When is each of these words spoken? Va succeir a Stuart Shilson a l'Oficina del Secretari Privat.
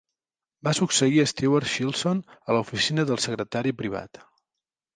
Va 0.67 0.71
succeir 0.77 1.19
a 1.23 1.25
Stuart 1.31 1.69
Shilson 1.73 2.23
a 2.39 2.57
l'Oficina 2.57 3.07
del 3.13 3.23
Secretari 3.29 3.77
Privat. 3.83 4.23